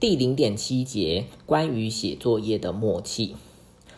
[0.00, 3.34] 第零点七节关于写作业的默契。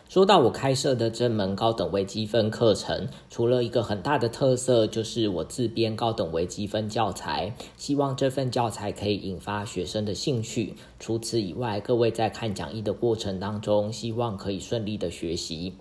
[0.08, 10.74] 说到我开设的这门高等微积分课程，除了一个很大的特色，就是我自编高等微积分教材，希望这份教材可以引发学生的兴趣。
[10.98, 15.74] 除此以外，各位在看讲义的过程当中，希望可以顺利的学习。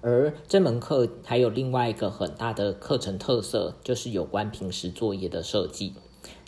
[0.00, 5.92] 而这门课还有另外一个很大的课程特色，就是有关平时作业的设计。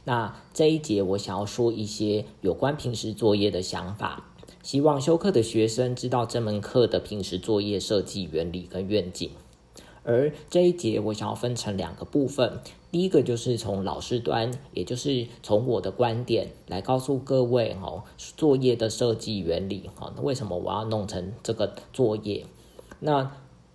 [0.05, 4.29] 那这一节我想要说一些有关平时作业的想法。
[4.63, 9.31] 希望修课的学生知道这门课的平时作业设计原理跟愿景。
[10.05, 12.61] 而这一节我想要分成两个部分，
[12.91, 18.03] 第一个就是从老师端，也就是从我的观点来告诉各位哦，
[18.37, 22.47] 作业的设计原理哦，为什么我要弄成这个作业？
[23.01, 23.31] 那。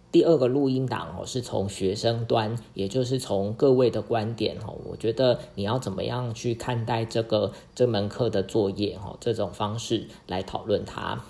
[0.10, 11.24] 第二个录音档哦，是从学生端，也就是从各位的观点哦，我觉得你要怎么样去看待这个这门课的作业哦，这种方式来讨论它。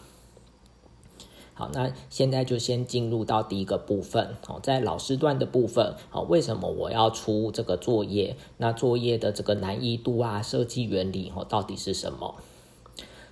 [1.56, 8.38] 好，那现在就先进入到第一个部分哦，在老师端的部分哦，为什么我要出这个作业？
[8.58, 12.36] 那作业的这个难易度啊，设计原理哦，到底是什么？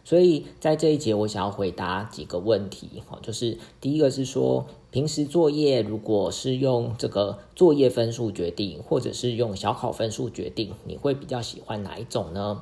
[0.06, 12.62] 所以在这一节，我想要回答几个问题哈，就是第一个是说，平时作业如果是用这个作业分数决定，或者是用小考分数决定，你会比较喜欢哪一种呢？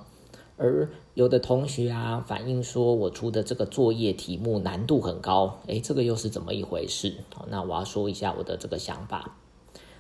[0.56, 7.14] 而有的同学啊反映说，我出的这个作业题目难度很高，诶，这个又是怎么一回事？
[7.50, 9.36] 那我要说一下我的这个想法。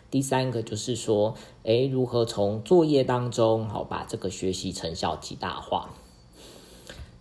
[0.09, 5.93] 第三个就是说，诶，如何从作业当中好把这个学习成效极大化？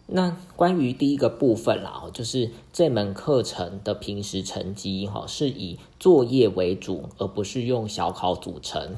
[0.07, 8.97] 那关于第一个部分啦，就是这门课程的平时成绩哈，是以作业为主，而不是用小考组成。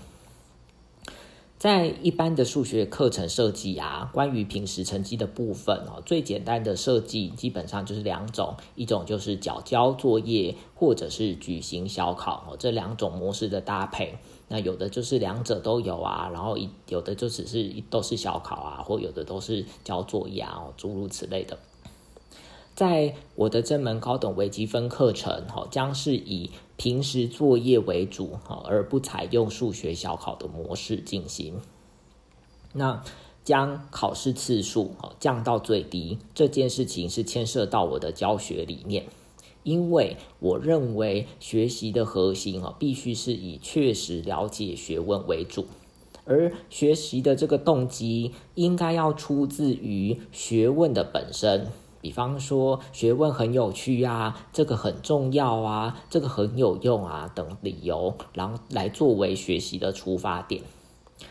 [1.64, 14.14] 在一般的数学课程设计啊，关于平时成绩的部分哦，最简单的设计基本上就是两种，一种就是缴交作业，或者是举行小考哦，这两种模式的搭配。
[14.48, 21.58] 那有的就是两者都有啊，然后一有的就只是都是小考啊，或有的都是交作业啊，诸如此类的。
[22.74, 31.60] 在我的这门高等微积分课程，哈，将是以平时作业为主，哈，而不采用数学小考的模式进行。
[32.72, 33.04] 那
[33.44, 39.04] 将考试次数，哈，降到最低，这件事情是牵涉到我的教学理念，
[39.62, 45.66] 因为我认为学习的核心，啊，必须是以确实了解学问为主，
[46.24, 51.68] 而学习的这个动机，应该要出自于学问的本身。
[52.04, 60.60] 比方说，学问很有趣啊，这个很重要啊，这个很有用啊等理由，然后来作为学习的出发点。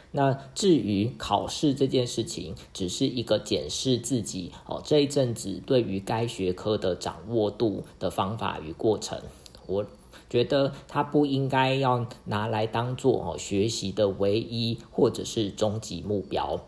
[0.09, 9.21] 那至于考试这件事情，只是一个检视自己哦这一阵子对于该学科的掌握度的方法与过程。
[9.67, 9.85] 我
[10.27, 16.59] 觉得它不应该要拿来当做哦学习的唯一或者是终极目标。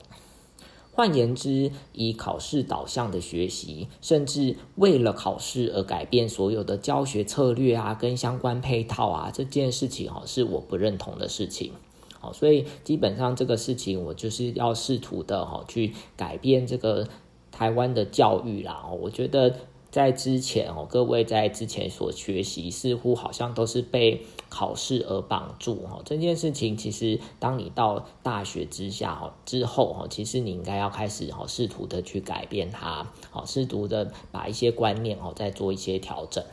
[0.95, 11.73] 换言之，以考试导向的学习，甚至为了考试而改变所有的教学策略啊，跟相关配套啊，这件事情哈是我不认同的事情。
[12.17, 17.05] 好，所以基本上这个事情，我就是要试图的哈去改变这个
[17.51, 18.89] 台湾的教育啦。
[19.01, 19.53] 我觉得。
[19.95, 26.01] 在之前哦，各位在之前所学习，似乎好像都是被考试而绑住哈。
[26.03, 36.43] 这件事情其实，当你到大学之下哈之后哈，其实你应该要开始哈试图的去改变它，好试图的把一些观念哦再做一些调整。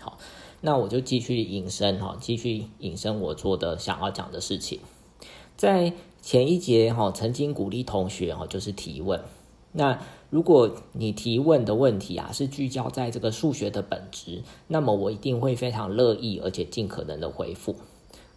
[0.00, 0.16] 好，
[0.62, 4.80] 那我就继续引申哈，继续引申我做的想要讲的事情。
[5.58, 5.92] 在
[6.22, 9.22] 前一节哈，曾经鼓励同学哈，就是提问。
[9.72, 10.00] 那
[10.32, 17.76] 如果你提问的问题啊是聚焦在这个数学的本质，那么我一定会非常乐意而且尽可能的回复。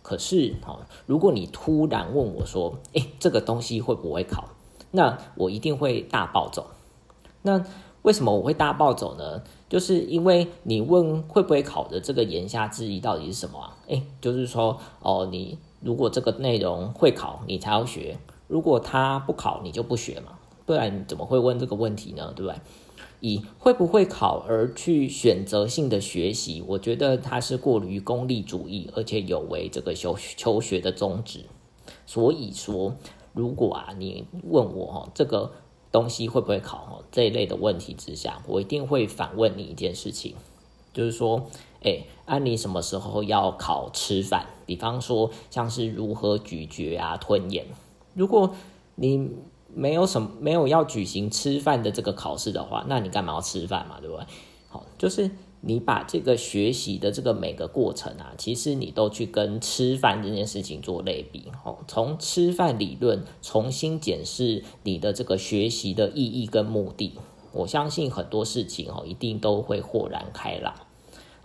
[0.01, 4.50] 可是哦，如果你突然问我说，诶，这个东西会不会考？
[4.91, 6.67] 那我一定会大暴走。
[7.43, 7.64] 那
[8.02, 9.41] 为什么我会大暴走呢？
[9.69, 13.78] 就是因为你问会不会考的这个言下之意到底是什么啊？
[13.87, 18.17] 诶，就是说哦，你如果这个内容会考，你才要学；
[18.47, 20.34] 如果他不考，你就不学嘛。
[20.66, 22.34] 不然怎么会问这个问题呢？
[22.35, 22.59] 对不对？
[23.22, 31.46] 以会不会考而去选择性的学习，我觉得它是过于功利主义，而且有违这个求求学的宗旨。
[32.06, 32.96] 所以说，
[33.34, 35.52] 如果啊你问我哈这个
[35.91, 40.35] 东西会不会考哈这一类的问题之下，我一定会反问你一件事情，
[40.94, 41.47] 就是说，
[41.84, 44.47] 哎，安妮什么时候要考吃饭？
[44.66, 47.66] 比方说像是如何咀嚼啊吞咽，
[48.14, 48.53] 如果
[48.96, 49.32] 你。
[49.75, 53.99] 没有什么没有要举行吃饭的这个考试的话，那你干嘛要吃饭嘛？
[53.99, 54.25] 对不对？
[54.69, 55.29] 好，就是
[55.59, 61.51] 你把这个学习的这个每个过程啊，其实你都去跟吃饭这件事情做类比。
[61.63, 67.13] 哦，从吃饭理论重新检视你的这个学习的意义跟目的，
[67.51, 70.73] 我相信很多事情哦，一定都会豁然开朗。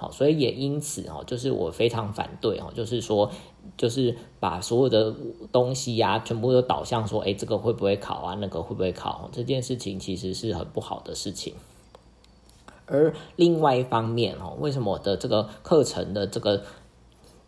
[0.01, 3.31] 好，所以也因此哦，就是我非常反对哦，就是说，
[3.77, 5.15] 就是把所有的
[5.53, 8.35] 东西呀，全部都导向说，哎，这个会不会考啊？
[8.41, 9.29] 那个会不会考？
[9.31, 11.53] 这件事情其实是很不好的事情。
[12.87, 16.65] 而另外一方面哦，为什么我的这个课程的这个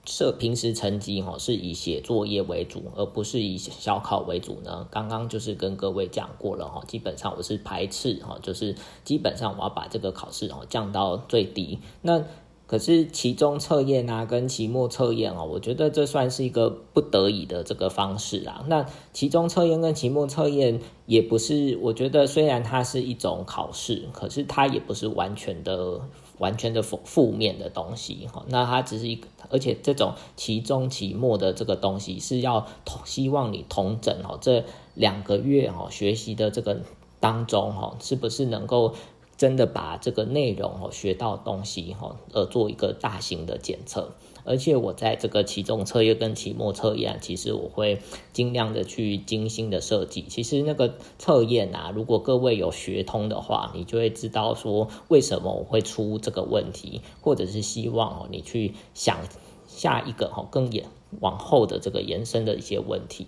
[0.04, 4.86] 设平时成绩哦是以写作业为主，而不是以小考为主呢？
[4.90, 11.78] 刚刚就是跟各位讲过了哈，基本上我是排斥哈，就是基本上我要把这个考试哦降到最低。
[12.02, 12.24] 那
[12.72, 18.64] 可是期中测验啊，跟期末测验哦，我觉得这算是一个不得已的这个方式啊。
[18.66, 26.00] 那期中测验跟期末测验也不是，我觉得虽然它是一种考试，可是它也不是完全的、
[26.38, 28.42] 完全的负负面的东西哈。
[28.48, 32.66] 那它只是一个，而且这种期中、期末的这个东西是要
[33.04, 34.64] 希望你同整哦，这
[34.94, 36.80] 两个月哦学习的这个
[37.20, 38.94] 当中哦，是不是能够。
[39.42, 44.12] 真的把这个内容哦学到东西哈，呃做一个大型的检测，
[44.44, 47.98] 而且我在这个期中测验跟期末测验，其实我会
[48.32, 50.22] 尽量的去精心的设计。
[50.28, 59.18] 其实那个测验啊，如果各位有学通的话，你就会知道说为什么我会出这个问题，或者是希望哦你去想
[59.66, 60.86] 下一个哈更延
[61.18, 63.26] 往后的这个延伸的一些问题。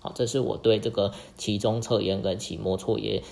[0.00, 3.24] 好，这是我对这个期中测验跟期末测验。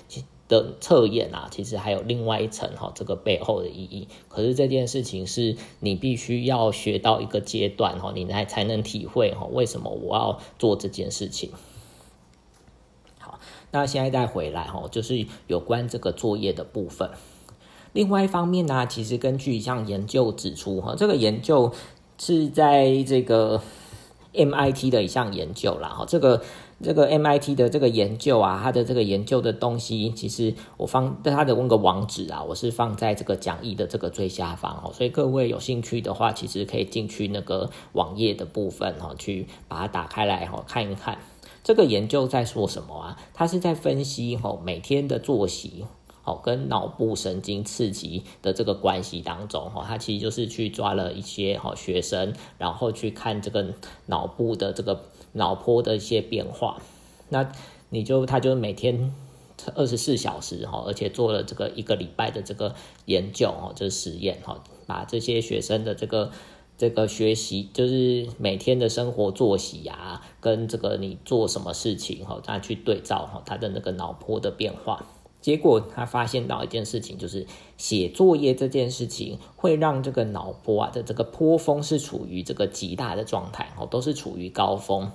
[0.80, 4.08] 测验啊，其实还有另外一层哈，这个背后的意义。
[4.28, 11.50] 可是这件事情是你必须要学到一个阶段哈，你才才能体会哈，为什么我要做这件事情。
[13.18, 13.38] 好，
[13.70, 17.10] 那现在再回来哈，就是有关这个作业的部分。
[17.92, 21.72] 另外一方面呢，其实根据一项研究指出哈，这个研究
[22.18, 23.62] 是在这个
[24.34, 26.42] MIT 的一项研究啦哈，这个。
[26.82, 41.16] 这个 MIT 的这个研究啊，它的这个研究的东西，其实我放它的那个网址啊，我是放在这个讲义的这个最下方哦，所以各位有兴趣的话，其实可以进去那个网页的部分哈，去把它打开来哈看一看。
[41.62, 43.16] 这个研究在说什么啊？
[43.32, 45.84] 它是在分析哈每天的作息。
[46.24, 53.74] 好，跟脑部神经刺激的这个关系当中，哈，他其实就是去抓了一些哈学生，然后去看这个
[54.06, 56.80] 脑部的这个脑波的一些变化。
[57.28, 57.52] 那
[57.90, 59.14] 你就他就每天
[59.74, 62.74] 二十四小时哈，而且做了这个一个礼拜的这个
[63.04, 66.30] 研究哈，就是实验哈，把这些学生的这个
[66.78, 75.04] 这个学习，就是每天的生活作息啊，跟这个你做什么事情哈，他去对照哈，他的那个脑波的变化。
[75.44, 77.46] 结果他发现到一件事情，就是
[77.76, 85.12] 写作业这件事情会让这个脑波啊的这个波峰是处于这个极大的状态哦，都是处于高峰。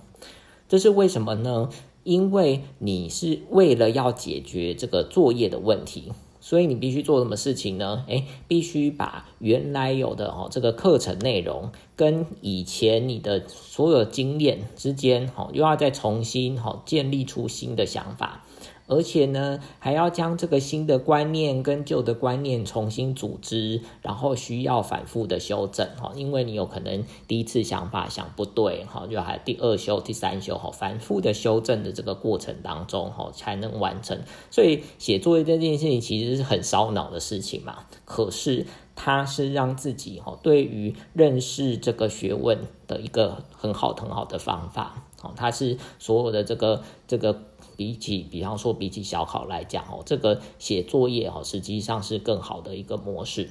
[0.67, 1.69] 这是为什么呢？
[2.03, 8.05] 因为你是为了要解决这个作业的问题，所以你必须做什么事情呢？
[8.07, 18.45] 诶，必须把原来有的哦这个课程内容跟以前你的所有经验之间，哦又要再重新哦建立出新的想法。
[18.89, 34.19] 而且呢，还要将这个新的观念跟旧的观念重新组织，然后需要反复的修正哈，因为你有可能第一次想法想不对哈，就还第二修、第三修哈，反复的修正的这个过程当中哈，才能完成。
[34.49, 38.65] 所以写作业这件事情其实是很烧脑的事情嘛，可是
[38.95, 47.43] 它是让自己哈对于认识这个学问的一个很好很好的方法哦，它是所有的这个这个。
[47.79, 53.49] 比起，比方说，比起小考来讲，哦，这个写作业，哦，实际上是更好的一个模式。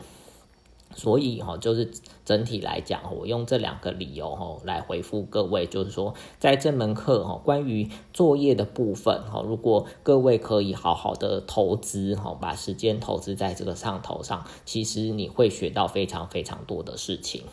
[0.95, 1.91] 所以，哈，就是
[2.27, 17.45] 整体来讲，我用这两个理由，哈，来回复各位，就是说，在这门课，哈，关于作业的部分，哈，如果各位可以好好的投资，哈，把时间投资在这个上头上，其实你会学到非常非常多的事情。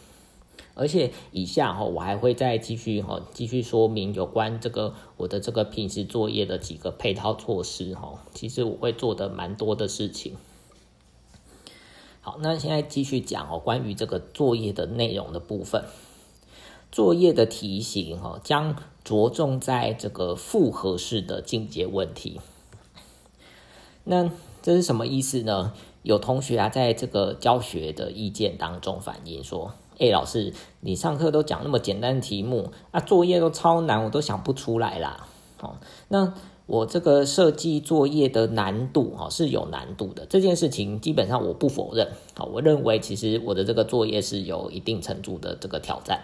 [0.76, 8.22] 而且以下哈，我还会再继续哈，继续说明有关这个我的这个平时作业的几个配套措施哈。
[8.34, 10.36] 其实我会做的蛮多的事情。
[12.20, 15.86] 好，那现在继续讲哦，关于这个作业的内容的部分，
[16.92, 22.42] 作业的题型哈，将着重在这个复合式的进阶问题。
[24.04, 24.30] 那
[24.62, 25.74] 这是什么意思呢？
[26.04, 29.72] 有同学啊，在这个教学的意见当中反映说。
[30.00, 35.28] 哎，老师，你上课都讲那么简单题目，啊，作业都超难，我都想不出来啦。
[35.62, 35.76] 哦，
[36.10, 36.34] 那
[36.66, 42.08] 我这个设计作业的难度哈是有难度的，这件事情基本上我不否认。
[42.34, 46.20] 好，我认为其实我的这个作业是有一定程度的这个挑战。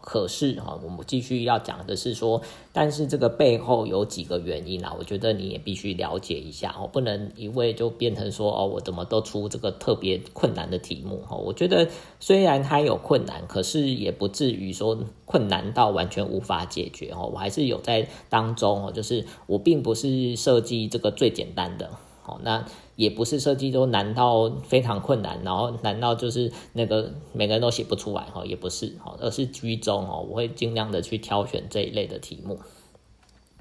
[0.00, 2.40] 可是哈，我们继续要讲的是说，
[2.72, 11.36] 但是这个背后有几个原因啦，我觉得你也必须了解一下哦，不能一味就变成说哦，我怎么都出这个特别困难的题目哈。
[11.36, 11.88] 我觉得
[12.20, 17.30] 虽然它有困难，可是也不至于说困难到完全无法解决哦。
[17.32, 21.90] 我还是有在当中哦，就是我并不是设计这个最简单的。
[22.24, 22.64] 哦，那
[22.96, 28.44] 也不是设计都难到非常困难，然后难到就是那个每个人都写不出来哈？
[28.44, 32.58] 也不是哈，而是居中哦，我会尽量的去挑选这一类的题目。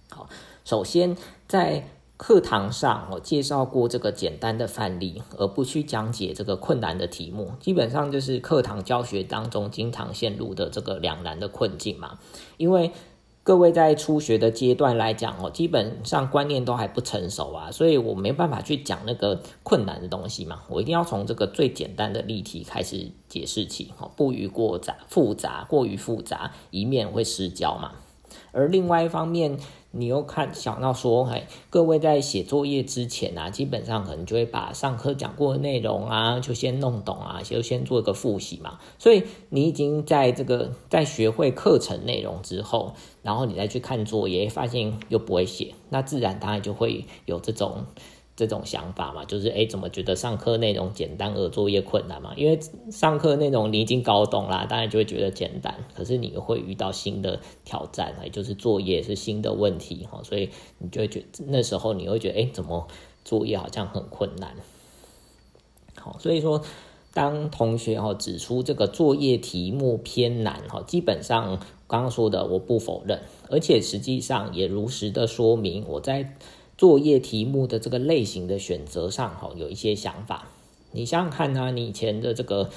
[0.09, 0.27] 好，
[0.63, 1.15] 首先
[1.47, 1.87] 在
[2.17, 12.17] 课堂上我介绍过这个简单的范例，而不去讲解这个困难的题目，基本上就是课堂教学当中经常陷入的这个两难的困境嘛，
[12.57, 12.91] 因为。
[13.45, 27.91] 各位在初学的阶段来讲哦，基本上观念都还不成熟啊，所以我没办法去讲那个困难的东西嘛，我一定要从这个最简单的例题开始解释起，哦，不于过杂复杂，过于复杂，以免会失焦嘛。
[28.51, 29.59] 而另外一方面，
[29.97, 38.79] 你又看想到说，哎，各位在写作业之前啊，基本上可能就会把上课讲过的内容啊，就先弄懂啊，就先做一个复习嘛。
[38.99, 47.85] 所以你已经在这个在学会课程内容之后，然后你再去看作业，发现又不会写，那自然当然就会有这种。
[48.35, 52.33] 这种想法嘛，就是哎，怎么觉得上课内容简单而作业困难嘛？
[52.35, 52.59] 因为
[52.91, 55.73] 上课内容你已经搞懂啦，当然就会觉得简单。
[55.95, 60.49] 可是你会遇到新的挑战，也就是作业是新的问题哈，所以
[60.79, 62.87] 你就会觉那时候你会觉得哎，怎么
[63.23, 64.53] 作业好像很困难？
[65.95, 66.61] 好，所以说
[67.13, 76.35] 当同学哈指出这个作业题目偏难哈，基本上刚刚说的我不否认，而且实际上也如实的说明我在。
[76.77, 80.47] 作业题目的这个类型的选择上，哈，有一些想法。
[80.91, 82.69] 你想想看啊，你以前的这个，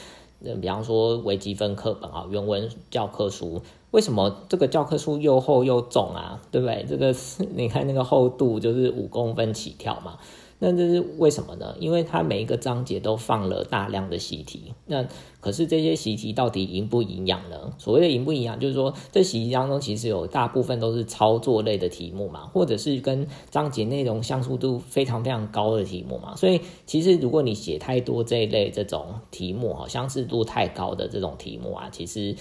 [0.61, 6.41] 比方说微积分课本啊，原文教科书，为什么这个教科书又厚又重啊？
[6.51, 6.85] 对不对？
[6.89, 7.15] 这个
[7.55, 10.19] 你看那个厚度就是五公分起跳嘛。
[10.61, 11.77] 那这是为什么呢？
[11.79, 14.75] 因为它每一个章节都放了大量的习题。
[14.87, 15.07] 那
[15.41, 17.73] 可是这些习题到底营不营养呢？
[17.79, 26.35] 所谓的营不营养，就是说这习题当中其实有大部分都是操作类的题目嘛，或者是跟章节内容相似度非常非常高的题目嘛。
[26.35, 32.35] 所以其实如果你写太多这一类这种题目哈，相似度太高的这种题目啊，其实。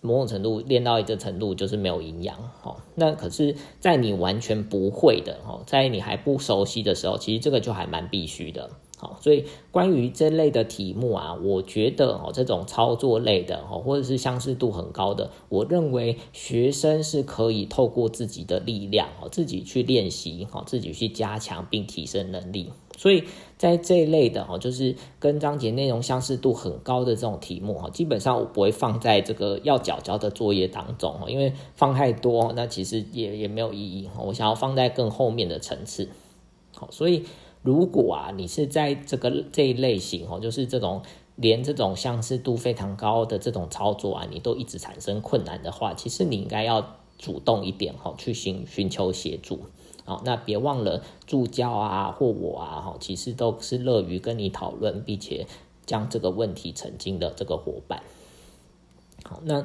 [0.00, 2.76] 某种程度练到一个程度就是没有营养哦。
[2.94, 8.70] 那可是，在你完全不会的哦，在你还不熟悉的时候，其实这个就还蛮必须的。
[8.98, 22.72] 好，所以关于这类的题目啊，我觉得哦，这种操作类的哦，或者是相似度很高的，我认为学生是可以透过自己的力量哦，自己去练习哦，自己去加强并提升能力。
[22.96, 23.24] 所以
[23.58, 36.08] 在这一类的哦，就是跟章节内容相似度很高的这种题目哈，基本上我不会放在这个要缴交的作业当中哦因为放太多，那其实也也没有意义我想要放在更后面的层次。
[36.74, 37.24] 好，所以
[37.66, 41.02] 如果啊，你是在这个这一类型哦，就是这种
[41.34, 49.58] 连这种相似度非常高的这种操作啊，你都一直产生困难的话，其实你应该要主动一点哈，去寻寻求协助。
[50.04, 55.44] 好，那别忘了助教啊，或我啊，哈，其实都是乐于跟你讨论，并且
[55.84, 58.00] 将这个问题澄清的这个伙伴。
[59.24, 59.64] 好，那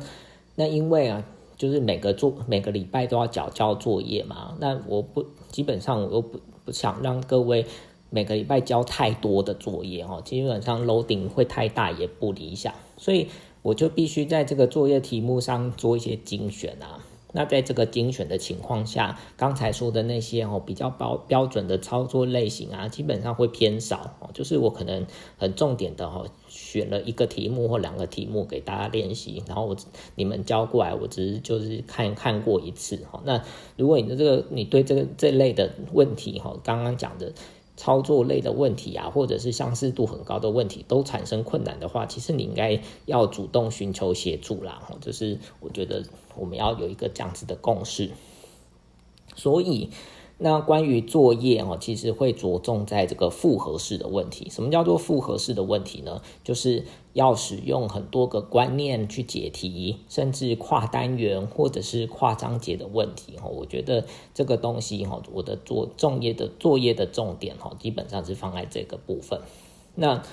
[0.56, 1.24] 那因为啊，
[1.56, 7.66] 就是每个作每个礼拜都要交交作业嘛，那我不基本上我又不不想让各位
[8.14, 13.30] 每个礼拜交太多的作业哈，基本上楼顶会太大也不理想，所以
[13.62, 17.04] 我就必须在这个作业题目上做一些精选啊。
[17.34, 24.30] 那在这个精选的情况下，刚才说的那些哦比较标标准的操作类型啊，基本上会偏少哦。
[24.34, 29.78] 就是我可能很重点的哦，选了一个题目或两个题目给大家练习，然后我
[30.16, 33.22] 你们交过来，我只是就是看看过一次哈。
[33.24, 33.42] 那
[33.78, 37.32] 如果你的这个你对这个这类的问题哈，刚刚讲的。
[37.82, 44.88] 操作类的问题啊，或者是相似度很高的问题，都产生困难的话，其实你应该要主动寻求协助啦。
[45.02, 46.04] 就是我觉得
[46.36, 48.12] 我们要有一个这样子的共识，
[49.36, 49.90] 所以。
[50.44, 54.50] 那关于作业哦，其实会着重在这个复合式的问题。
[54.50, 56.20] 什么叫做复合式的问题呢？
[56.44, 56.84] 就是
[57.14, 63.46] 要使用很多个观念去解题，甚至跨单元或者是跨章节的问题哈。
[63.46, 69.40] 我觉得这个东西哈，我的作作业的作业的重点哈，基本上是放在这个部分。
[69.94, 70.24] 那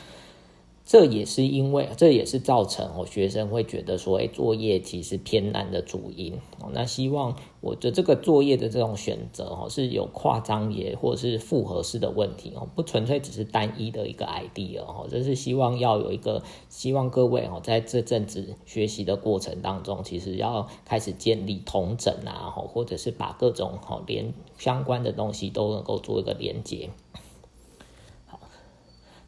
[0.90, 6.70] 这也是因为，这也是造成哦学生会觉得说，哎，作业其实偏难的主因哦。
[6.72, 15.06] 那希望我的这个作业的这种选择哦，是有跨章节或者是复合式的问题哦，不纯粹只是单一的一个 idea 哦。
[15.10, 26.88] 这是希望要有一个，希望各位哦，在这阵子学习的过程当中，其实要开始建立同整啊，或者是把各种哦连相关的东西都能够做一个连接。
[28.24, 28.40] 好，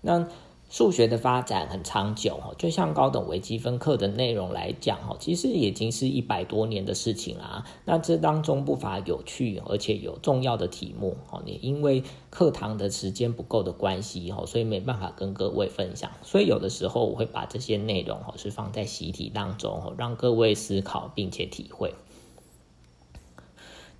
[0.01, 0.27] 那。
[0.71, 7.65] 数学的发展很长久哈，就像高等微积分课的内容来讲哈，其实已经是一百多年的事情啦。
[7.85, 11.43] 那这当中不乏有趣而且有重要的题目哦。
[11.45, 16.09] 你因为课堂的时间不够的关系哈，所以没办法跟各位分享。
[16.23, 21.93] 所以有的时候我会把这些内容哈是放在习题当中哈，让各位思考并且体会。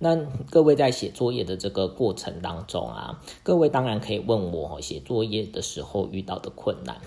[0.03, 0.15] 那
[0.49, 6.99] 各位在写作业的这个过程当中啊，各位当然可以问我写作业的时候遇到的困难。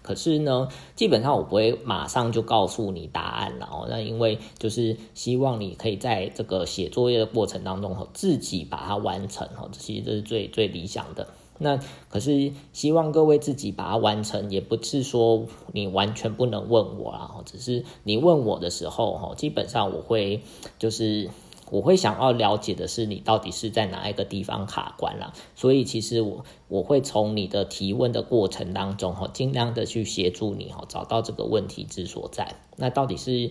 [0.00, 3.86] 可是呢，基本上我不会马上就告诉你答案了哦。
[3.90, 11.28] 那因为就是希望你可以在这个写作业的过程当中哈，自己把它完成哈，这其实这是最最理想的。
[11.58, 11.78] 那
[12.08, 20.40] 可是希望各位自己把它完成，也不是说你完全不能问我啊，只是你问我的时候哈，基本上我会
[20.78, 21.28] 就是。
[21.70, 32.56] 我会想要了解的是你到底是在哪一个地方卡关了，所以其实我我会从你的提问的过程当中哈，尽量的去协助你哈，找到这个问题之所在。
[32.76, 33.50] 那到底是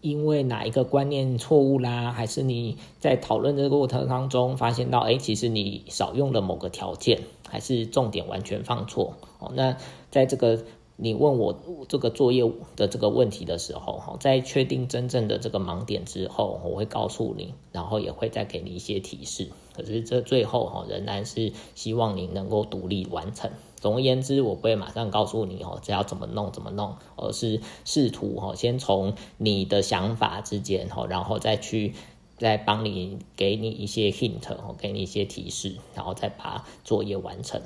[0.00, 9.52] 因为哪一个观念错误啦，还是你在讨论的过程当中发现到，哎，其实你少用了某个条件，还是重点完全放错哦？
[9.54, 9.76] 那
[10.10, 10.64] 在这个。
[11.00, 11.56] 你问我
[11.88, 12.42] 这个作业
[12.74, 19.48] 的这个问题的时候，哈，在确定真正的这个盲点之后，我会告诉你，然后也会再给你一些提示。
[19.76, 23.48] 可是这最后哈，仍然是希望你能够独立完成。
[23.76, 31.94] 总而言之，我不会马上告诉你哦，这要怎么弄怎么弄，而是试图哈，先从你的想法之间哈，然后再去
[32.38, 37.62] 再帮你给你一些 hint 哦，给你一些提示，然后再把作业完成。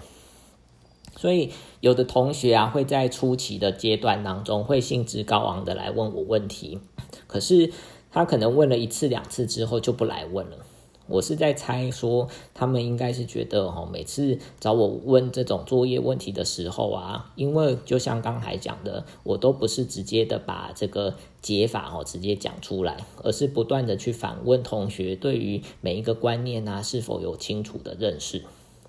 [1.17, 1.51] 所以，
[1.81, 6.81] 有的同学啊，会在初期的阶段当中，会兴致高昂的来问我问题，
[7.27, 7.71] 可是
[8.11, 10.57] 他可能问了一次两次之后就不来问了。
[11.09, 28.43] 我是在猜说，他们应该是觉得哈，每次找我问这种作业问题的时候啊，因为就像刚才讲的，我都不是直接的把这个解法哦直接讲出来，而是不断的去反问同学对于每一个观念啊是否有清楚的认识。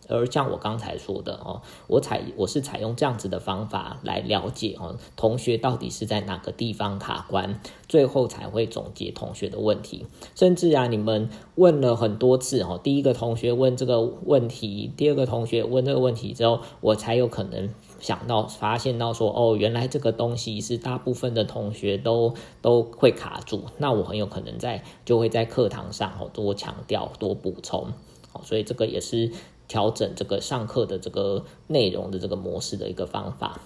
[0.10, 10.06] 而像我刚才说的哦，我采我是采用这样子的方法来了解哦，同学到底是在哪个地方卡关，最后才会总结同学的问题。
[10.36, 27.94] 甚至啊，你们问了很多次哦，第一个同学问这个问题，第二个同学问这个问题之后，我才有可能想到发现到说哦，原来这个东西是大部分的同学都都会卡住，那我很有可能在就会在课堂上哦多强调多补充，
[28.34, 29.32] 哦，所以这个也是。
[29.68, 33.62] 调整这个上课的这个内容的这个模式的一个方法。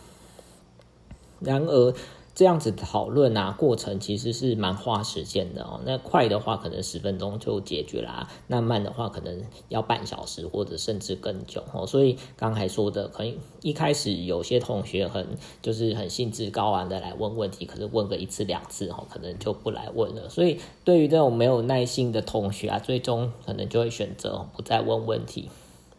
[1.40, 1.94] 然而，
[2.34, 5.80] 这样子讨论啊，过程其实是蛮花时间的哦。
[5.86, 11.86] 那快的话，可能十分钟就解决啦；那慢的话，可能要半小时或者甚至更久哦。
[11.86, 15.28] 所以刚才说的，可能一开始有些同学很
[15.64, 20.30] 就是很兴致高昂的来问问题，可是问个一次两次哦，可能就不来问了。
[20.30, 25.50] 所以对于这种没有耐心的同学啊，最终可能就会选择不再问问题。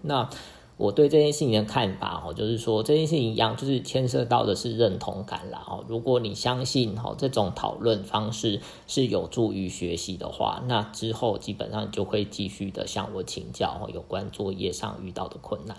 [0.03, 0.29] 那
[0.77, 5.85] 我对这件事情的看法哦，就是说这件事情一样，就是牵涉到的是认同感啦哦。
[5.89, 15.77] 如果你相信哦这种讨论方式是有助于学习的话，那之后基本上就会继续的向我请教哦有关作业上遇到的困难。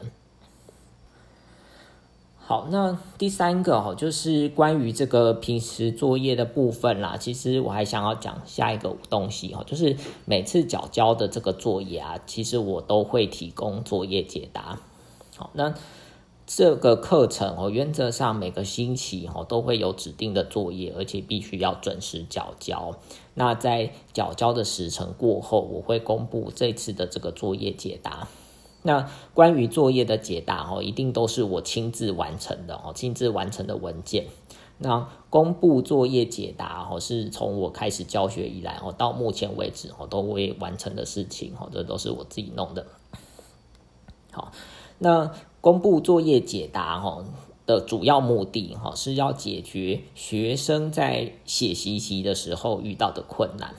[2.49, 7.15] 好，那第三个哈，就是关于这个平时作业的部分啦。
[7.15, 14.79] 其实我还想要讲下一个东西哈，就是每次缴交的这个作业啊，其实我都会提供作业解答。
[15.37, 15.75] 好，那
[16.47, 22.95] 这个课程哦，原则上每个星期哈都会有指定的作业，而且必须要准时缴交。
[23.35, 28.27] 那在缴交的时辰过后，我会公布这次的这个作业解答。
[28.81, 34.27] 那关于作业的解答哦，一定都是我亲自完成的哦，亲自完成的文件。
[34.77, 42.85] 那公布作业解答哦，是从我开始教学以来哦，到目前为止哦，都未完成的事情哦，这都是我自己弄的。
[44.31, 44.53] 好，
[44.99, 47.25] 那公布作业解答哦
[47.65, 53.75] 的主要目的哈，是要解决学生在写习题的时候遇到的困难。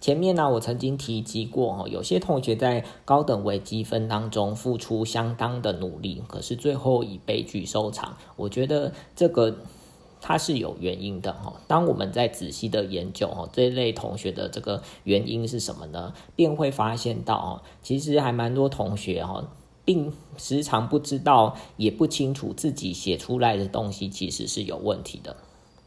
[0.00, 8.16] 前面呢，我曾经提及过哈，有些同学在高等微积分当中付出相当的努力，可是最后以悲剧收场。
[8.36, 9.58] 我觉得这个
[10.18, 11.52] 它是有原因的哈。
[11.66, 16.14] 当我们在仔细的研究哈这一类同学的这个原因是什么呢？
[16.34, 19.46] 便会发现到哦，其实还蛮多同学哈，
[19.84, 25.36] 并时常不知道也不清楚自己写出来的东西其实是有问题的。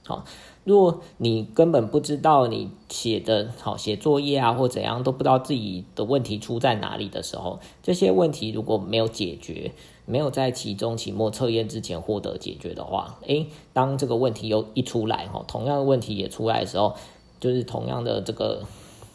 [0.06, 0.26] 好，
[0.66, 9.72] 若你根本不知道你写的好写作业啊或怎样都不知道自己的问题出在哪里的时候，这些问题如果没有解决，
[10.06, 16.96] 没有在期中、期末测验之前获得解决的话，诶，当这个问题又一出来哈，同样的问题也出来的时候，
[17.40, 18.64] 就是同样的这个。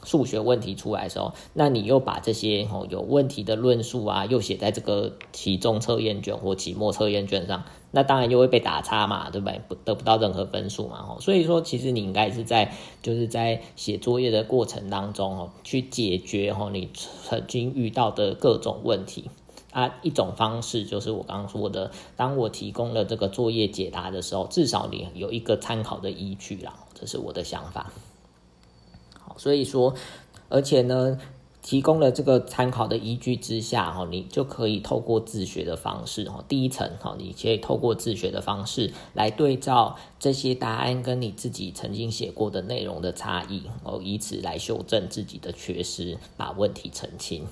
[0.08, 9.60] 数学问题出来的时候，那你又把这些哦有问题的论述啊，又写在这个期中测验卷或期末测验卷上，那当然又会被打叉嘛，对不对？
[9.68, 19.28] 不得不到任何分数嘛，哦，所以说其实你应该是在就是在写作业的过程当中哦，去解决哦你曾经遇到的各种问题
[19.72, 19.96] 啊。
[20.00, 27.92] 一种方式就是我刚刚说的，当我提供了这个作业解答的时候，至少你有一个参考的依据啦，这是我的想法。
[29.38, 29.94] 所以说，
[30.50, 31.18] 而且呢，
[31.62, 47.46] 提供了这个参考的依据之下，哈，你就可以透过自学的方式，哈，第一层，哈，你可以透过自学的方式来对照这些答案跟你自己曾经写过的内容的差异，哦，以此来修正自己的缺失，把问题澄清。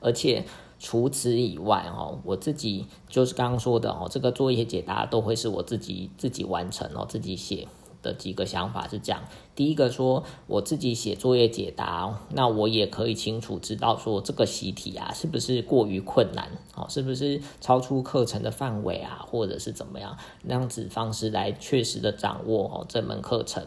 [0.00, 0.44] 而且
[0.80, 7.68] 除此以外，哈，我自己就是刚刚说的，哦，这个作业解答都会是我自己自己完成，哦，自己写。
[8.02, 9.22] 的几个想法是这样：
[9.54, 23.64] 第一个说，我自己写作业解答，那我也可以清楚知道说这个习题啊是不是过于困难，哦，是不是超出课程的范围啊，或者是怎么样，那样子方式来确实的掌握哦这门课程。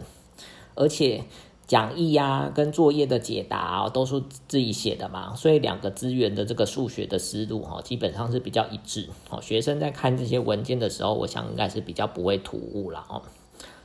[0.75, 1.23] 而且
[1.67, 9.07] 讲义呀跟作业的解答都是自己写的嘛，所以两个资源的这个数学的思路哈，基本上是比较一致。
[9.29, 13.21] 哦，学生在看这些文件的时候，我想应该是比较不会突兀了哦。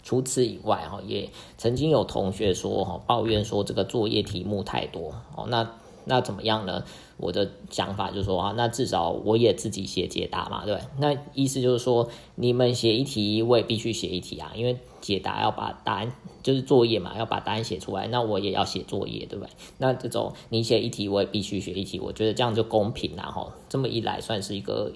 [0.02, 5.70] 除此以外，哈，也曾经有同学说，哈，抱怨说这个作业题目太多，哦，那
[6.04, 6.84] 那怎么样呢？
[7.18, 10.80] 我的想法就是说，啊，那至少我也自己写解答嘛，对对？
[10.98, 16.10] 那意思就是说，你们写一题，我也必须写一题啊，因为解答要把答案
[16.42, 19.50] 就是作业嘛，要把答案写出来，那我也要写作业，对不对？
[19.76, 23.52] 那这种你写一题，我也必须写一题，我觉得这样就公平了，哈。
[23.68, 24.90] 这么一来，算是一个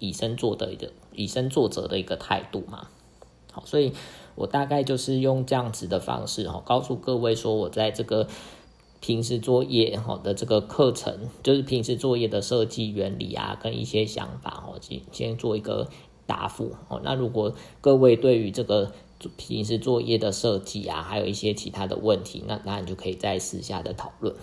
[0.00, 2.88] 以身作则的以身作则的一个态度嘛。
[3.52, 3.92] 好，所以。
[4.34, 8.26] 我大概就是用这样子的方式哈，告诉各位说，我在这个
[9.00, 15.88] 平时作业哈的这个课程，就是平时作业的设计原理啊，跟一些想法哦，先先做一个
[16.26, 17.00] 答复哦。
[17.02, 18.92] 那如果各位对于这个
[19.36, 24.34] 平时作业的设计啊，还有一些其他的问题，那那你就可以在私下的讨论。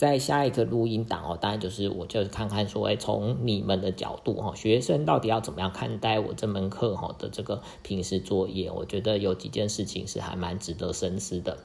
[0.00, 8.70] 在下一个录音档哦，当然就是我就是看看说，哎，从你们的角度哈，学生到底要怎么样看待我这门课哈的这个平时作业？
[8.70, 11.58] 我觉得有几件事情是还蛮值得深思的。